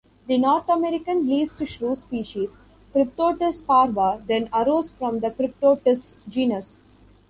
The 0.25 0.39
North 0.39 0.67
American 0.67 1.27
least 1.27 1.63
shrew 1.67 1.95
species, 1.95 2.57
"Cryptotis 2.91 3.63
parva", 3.63 4.23
then 4.27 4.49
arose 4.51 4.93
from 4.93 5.19
the 5.19 5.29
"Cryptotis" 5.29 6.15
genus. 6.27 6.79